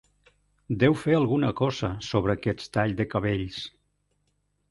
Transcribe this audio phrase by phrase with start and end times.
[0.83, 3.59] Deu fer alguna cosa sobre aquest tall de cabells.